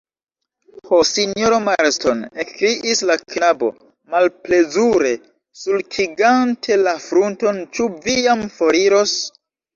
Ho, 0.91 0.99
sinjoro 1.09 1.59
Marston, 1.65 2.23
ekkriis 2.43 3.03
la 3.09 3.17
knabo, 3.33 3.69
malplezure 4.15 5.13
sulkigante 5.65 6.81
la 6.87 6.97
frunton, 7.07 7.63
ĉu 7.79 7.89
vi 8.09 8.19
jam 8.27 8.45
foriros? 8.59 9.17